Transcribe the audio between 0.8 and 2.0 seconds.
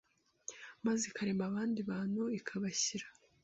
maze ikarema abandi